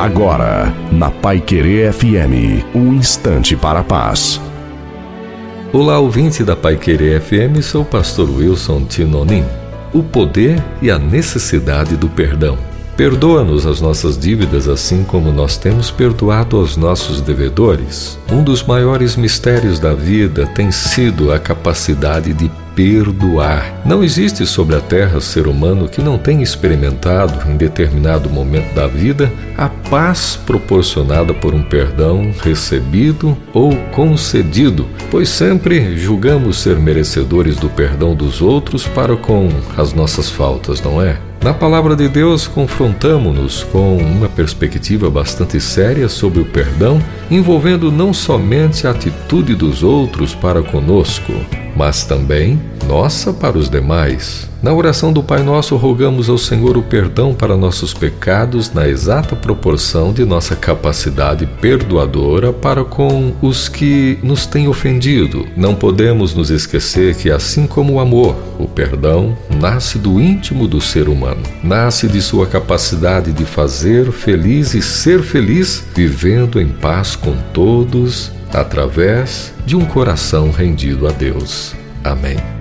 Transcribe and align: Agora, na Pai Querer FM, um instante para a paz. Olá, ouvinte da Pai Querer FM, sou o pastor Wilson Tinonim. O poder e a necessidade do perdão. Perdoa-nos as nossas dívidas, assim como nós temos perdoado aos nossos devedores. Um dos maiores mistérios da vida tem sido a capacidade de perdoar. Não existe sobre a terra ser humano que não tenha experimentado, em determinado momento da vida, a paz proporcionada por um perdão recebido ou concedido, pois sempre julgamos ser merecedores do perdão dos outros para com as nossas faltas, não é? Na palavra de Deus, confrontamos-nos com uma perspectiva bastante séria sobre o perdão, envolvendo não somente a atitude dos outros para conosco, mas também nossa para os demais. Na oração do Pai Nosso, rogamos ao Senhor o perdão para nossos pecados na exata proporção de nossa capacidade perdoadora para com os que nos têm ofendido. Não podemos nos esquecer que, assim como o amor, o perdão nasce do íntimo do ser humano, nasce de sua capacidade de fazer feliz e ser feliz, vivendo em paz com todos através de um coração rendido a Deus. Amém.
Agora, 0.00 0.74
na 0.90 1.10
Pai 1.10 1.42
Querer 1.42 1.92
FM, 1.92 2.64
um 2.74 2.94
instante 2.94 3.54
para 3.54 3.80
a 3.80 3.84
paz. 3.84 4.40
Olá, 5.74 5.98
ouvinte 5.98 6.42
da 6.42 6.56
Pai 6.56 6.76
Querer 6.76 7.20
FM, 7.20 7.60
sou 7.62 7.82
o 7.82 7.84
pastor 7.84 8.30
Wilson 8.30 8.86
Tinonim. 8.86 9.44
O 9.92 10.02
poder 10.02 10.64
e 10.80 10.90
a 10.90 10.98
necessidade 10.98 11.98
do 11.98 12.08
perdão. 12.08 12.56
Perdoa-nos 12.96 13.66
as 13.66 13.82
nossas 13.82 14.16
dívidas, 14.16 14.68
assim 14.68 15.04
como 15.04 15.30
nós 15.30 15.58
temos 15.58 15.90
perdoado 15.90 16.56
aos 16.56 16.78
nossos 16.78 17.20
devedores. 17.20 18.18
Um 18.32 18.44
dos 18.44 18.62
maiores 18.62 19.16
mistérios 19.16 19.80
da 19.80 19.92
vida 19.92 20.46
tem 20.54 20.70
sido 20.70 21.32
a 21.32 21.38
capacidade 21.40 22.32
de 22.32 22.48
perdoar. 22.76 23.82
Não 23.84 24.04
existe 24.04 24.46
sobre 24.46 24.76
a 24.76 24.80
terra 24.80 25.20
ser 25.20 25.48
humano 25.48 25.88
que 25.88 26.00
não 26.00 26.16
tenha 26.16 26.42
experimentado, 26.42 27.50
em 27.50 27.56
determinado 27.56 28.30
momento 28.30 28.72
da 28.72 28.86
vida, 28.86 29.32
a 29.58 29.68
paz 29.68 30.38
proporcionada 30.46 31.34
por 31.34 31.52
um 31.54 31.62
perdão 31.62 32.32
recebido 32.40 33.36
ou 33.52 33.74
concedido, 33.90 34.86
pois 35.10 35.28
sempre 35.28 35.98
julgamos 35.98 36.58
ser 36.58 36.78
merecedores 36.78 37.56
do 37.56 37.68
perdão 37.68 38.14
dos 38.14 38.40
outros 38.40 38.86
para 38.86 39.16
com 39.16 39.48
as 39.76 39.92
nossas 39.92 40.30
faltas, 40.30 40.80
não 40.80 41.02
é? 41.02 41.18
Na 41.42 41.54
palavra 41.54 41.96
de 41.96 42.06
Deus, 42.06 42.46
confrontamos-nos 42.46 43.62
com 43.64 43.96
uma 43.96 44.28
perspectiva 44.28 45.08
bastante 45.08 45.58
séria 45.58 46.06
sobre 46.06 46.38
o 46.40 46.44
perdão, 46.44 47.02
envolvendo 47.30 47.90
não 47.90 48.12
somente 48.20 48.86
a 48.86 48.90
atitude 48.90 49.54
dos 49.54 49.82
outros 49.82 50.34
para 50.34 50.62
conosco, 50.62 51.32
mas 51.76 52.04
também 52.04 52.60
nossa 52.86 53.32
para 53.32 53.56
os 53.56 53.70
demais. 53.70 54.48
Na 54.62 54.74
oração 54.74 55.12
do 55.12 55.22
Pai 55.22 55.42
Nosso, 55.42 55.76
rogamos 55.76 56.28
ao 56.28 56.36
Senhor 56.36 56.76
o 56.76 56.82
perdão 56.82 57.32
para 57.32 57.56
nossos 57.56 57.94
pecados 57.94 58.74
na 58.74 58.86
exata 58.86 59.34
proporção 59.34 60.12
de 60.12 60.24
nossa 60.24 60.54
capacidade 60.54 61.46
perdoadora 61.62 62.52
para 62.52 62.84
com 62.84 63.32
os 63.40 63.68
que 63.68 64.18
nos 64.22 64.44
têm 64.44 64.68
ofendido. 64.68 65.46
Não 65.56 65.74
podemos 65.74 66.34
nos 66.34 66.50
esquecer 66.50 67.14
que, 67.14 67.30
assim 67.30 67.66
como 67.66 67.94
o 67.94 68.00
amor, 68.00 68.36
o 68.58 68.66
perdão 68.66 69.38
nasce 69.48 69.98
do 69.98 70.20
íntimo 70.20 70.68
do 70.68 70.80
ser 70.80 71.08
humano, 71.08 71.42
nasce 71.62 72.06
de 72.06 72.20
sua 72.20 72.46
capacidade 72.46 73.32
de 73.32 73.46
fazer 73.46 74.12
feliz 74.12 74.74
e 74.74 74.82
ser 74.82 75.22
feliz, 75.22 75.84
vivendo 75.94 76.60
em 76.60 76.68
paz 76.68 77.16
com 77.16 77.34
todos 77.54 78.39
através 78.52 79.52
de 79.64 79.76
um 79.76 79.84
coração 79.84 80.50
rendido 80.50 81.06
a 81.06 81.12
Deus. 81.12 81.74
Amém. 82.04 82.59